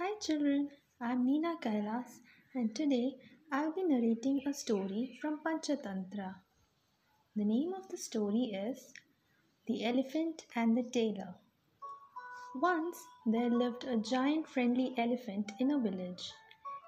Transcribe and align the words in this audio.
Hi 0.00 0.14
children, 0.20 0.70
I'm 1.00 1.26
Meena 1.26 1.60
Kailas 1.60 2.20
and 2.54 2.72
today 2.72 3.16
I'll 3.50 3.72
be 3.72 3.82
narrating 3.82 4.42
a 4.46 4.54
story 4.54 5.18
from 5.20 5.40
Panchatantra. 5.44 6.36
The 7.34 7.44
name 7.44 7.74
of 7.74 7.88
the 7.88 7.96
story 7.96 8.52
is 8.54 8.92
The 9.66 9.84
Elephant 9.84 10.46
and 10.54 10.76
the 10.76 10.84
Tailor. 10.84 11.34
Once 12.54 13.02
there 13.26 13.50
lived 13.50 13.82
a 13.82 13.96
giant 13.96 14.46
friendly 14.46 14.94
elephant 14.96 15.50
in 15.58 15.72
a 15.72 15.80
village. 15.80 16.30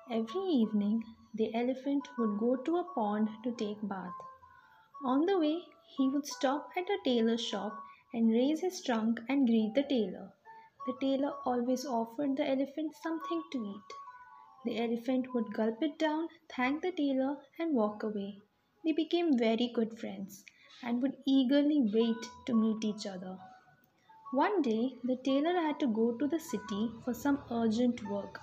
Every 0.08 0.42
evening 0.42 1.02
the 1.34 1.52
elephant 1.52 2.06
would 2.16 2.38
go 2.38 2.54
to 2.54 2.77
a 2.77 2.84
pond 2.95 3.29
to 3.42 3.50
take 3.56 3.88
bath. 3.88 4.20
On 5.04 5.27
the 5.27 5.36
way 5.36 5.64
he 5.96 6.08
would 6.08 6.29
stop 6.29 6.70
at 6.77 6.88
a 6.88 6.98
tailor's 7.04 7.45
shop 7.45 7.77
and 8.14 8.30
raise 8.30 8.61
his 8.61 8.80
trunk 8.84 9.18
and 9.29 9.48
greet 9.48 9.74
the 9.74 9.82
tailor. 9.82 10.32
The 10.86 10.94
tailor 10.98 11.34
always 11.44 11.84
offered 11.84 12.36
the 12.36 12.48
elephant 12.48 12.94
something 13.02 13.42
to 13.52 13.64
eat. 13.64 13.94
The 14.64 14.78
elephant 14.78 15.34
would 15.34 15.52
gulp 15.52 15.82
it 15.82 15.98
down, 15.98 16.28
thank 16.56 16.80
the 16.80 16.92
tailor, 16.92 17.36
and 17.59 17.74
walk 17.74 18.02
away. 18.02 18.41
They 18.82 18.92
became 18.92 19.36
very 19.36 19.69
good 19.69 19.98
friends 19.98 20.42
and 20.82 21.02
would 21.02 21.19
eagerly 21.27 21.91
wait 21.92 22.30
to 22.46 22.55
meet 22.55 22.82
each 22.82 23.06
other. 23.06 23.38
One 24.32 24.62
day, 24.62 24.96
the 25.05 25.16
tailor 25.16 25.52
had 25.52 25.78
to 25.80 25.86
go 25.86 26.16
to 26.16 26.27
the 26.27 26.41
city 26.41 26.91
for 27.05 27.12
some 27.12 27.42
urgent 27.50 28.02
work. 28.08 28.41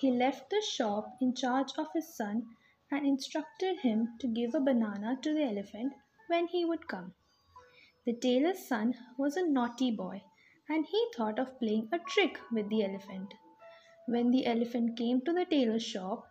He 0.00 0.10
left 0.10 0.50
the 0.50 0.62
shop 0.62 1.18
in 1.20 1.34
charge 1.34 1.72
of 1.78 1.92
his 1.94 2.16
son 2.16 2.46
and 2.90 3.06
instructed 3.06 3.78
him 3.78 4.16
to 4.18 4.26
give 4.26 4.54
a 4.54 4.60
banana 4.60 5.18
to 5.22 5.32
the 5.32 5.44
elephant 5.44 5.92
when 6.26 6.48
he 6.48 6.64
would 6.64 6.88
come. 6.88 7.14
The 8.06 8.14
tailor's 8.14 8.66
son 8.66 8.94
was 9.16 9.36
a 9.36 9.46
naughty 9.46 9.92
boy 9.92 10.24
and 10.70 10.86
he 10.86 11.06
thought 11.16 11.38
of 11.38 11.58
playing 11.58 11.88
a 11.92 11.98
trick 11.98 12.38
with 12.52 12.68
the 12.68 12.84
elephant. 12.84 13.34
When 14.06 14.30
the 14.30 14.46
elephant 14.46 14.96
came 14.96 15.20
to 15.22 15.32
the 15.32 15.44
tailor's 15.44 15.82
shop 15.82 16.26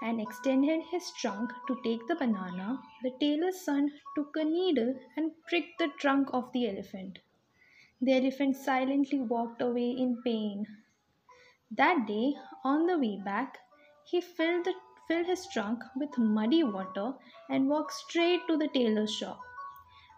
and 0.00 0.20
extended 0.20 0.80
his 0.90 1.10
trunk 1.20 1.50
to 1.66 1.80
take 1.82 2.06
the 2.06 2.14
banana, 2.14 2.80
the 3.02 3.12
tailor's 3.20 3.60
son 3.60 3.90
took 4.16 4.36
a 4.36 4.44
needle 4.44 4.94
and 5.16 5.32
pricked 5.48 5.78
the 5.78 5.88
trunk 5.98 6.28
of 6.32 6.52
the 6.52 6.68
elephant. 6.68 7.18
The 8.00 8.12
elephant 8.12 8.56
silently 8.56 9.20
walked 9.20 9.60
away 9.60 9.90
in 9.90 10.22
pain. 10.24 10.66
That 11.70 12.06
day, 12.06 12.34
on 12.62 12.86
the 12.86 12.98
way 12.98 13.20
back, 13.24 13.58
he 14.04 14.20
filled, 14.20 14.66
the, 14.66 14.74
filled 15.08 15.26
his 15.26 15.48
trunk 15.52 15.82
with 15.96 16.16
muddy 16.18 16.62
water 16.62 17.14
and 17.48 17.68
walked 17.68 17.92
straight 17.92 18.42
to 18.48 18.56
the 18.56 18.68
tailor's 18.68 19.14
shop. 19.14 19.40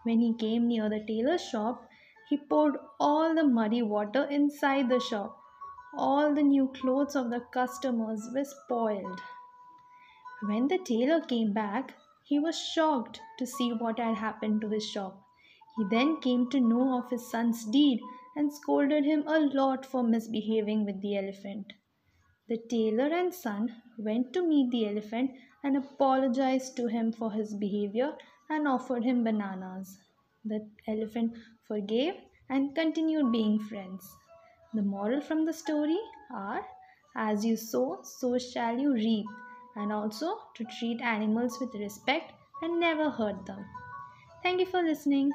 When 0.03 0.19
he 0.19 0.33
came 0.35 0.67
near 0.67 0.89
the 0.89 1.03
tailor's 1.07 1.43
shop, 1.43 1.87
he 2.29 2.37
poured 2.37 2.77
all 2.99 3.33
the 3.33 3.43
muddy 3.43 3.81
water 3.81 4.23
inside 4.25 4.89
the 4.89 4.99
shop. 4.99 5.37
All 5.97 6.33
the 6.33 6.43
new 6.43 6.67
clothes 6.67 7.15
of 7.15 7.29
the 7.29 7.39
customers 7.53 8.29
were 8.33 8.43
spoiled. 8.43 9.21
When 10.43 10.67
the 10.67 10.77
tailor 10.77 11.21
came 11.21 11.53
back, 11.53 11.95
he 12.23 12.39
was 12.39 12.59
shocked 12.59 13.21
to 13.39 13.45
see 13.45 13.71
what 13.71 13.99
had 13.99 14.15
happened 14.15 14.61
to 14.61 14.69
his 14.69 14.85
shop. 14.85 15.23
He 15.77 15.85
then 15.89 16.19
came 16.19 16.49
to 16.49 16.59
know 16.59 16.97
of 16.97 17.09
his 17.09 17.29
son's 17.31 17.63
deed 17.65 18.01
and 18.35 18.53
scolded 18.53 19.05
him 19.05 19.23
a 19.27 19.39
lot 19.39 19.85
for 19.85 20.03
misbehaving 20.03 20.85
with 20.85 21.01
the 21.01 21.17
elephant. 21.17 21.73
The 22.49 22.57
tailor 22.69 23.07
and 23.13 23.33
son 23.33 23.81
went 23.97 24.33
to 24.33 24.47
meet 24.47 24.71
the 24.71 24.87
elephant 24.87 25.31
and 25.63 25.75
apologized 25.77 26.75
to 26.77 26.87
him 26.87 27.11
for 27.11 27.31
his 27.31 27.53
behavior 27.53 28.15
and 28.49 28.67
offered 28.67 29.03
him 29.03 29.23
bananas. 29.23 29.97
The 30.47 30.67
elephant 30.87 31.37
forgave 31.67 32.15
and 32.49 32.73
continued 32.75 33.31
being 33.31 33.59
friends. 33.59 34.15
The 34.73 34.81
moral 34.81 35.21
from 35.21 35.45
the 35.45 35.53
story 35.53 35.99
are 36.31 36.65
as 37.15 37.45
you 37.45 37.57
sow, 37.57 37.99
so 38.03 38.37
shall 38.37 38.77
you 38.77 38.93
reap, 38.93 39.25
and 39.75 39.91
also 39.91 40.39
to 40.55 40.63
treat 40.79 41.01
animals 41.01 41.59
with 41.59 41.73
respect 41.75 42.33
and 42.61 42.79
never 42.79 43.09
hurt 43.09 43.45
them. 43.45 43.65
Thank 44.43 44.59
you 44.59 44.65
for 44.65 44.81
listening. 44.81 45.31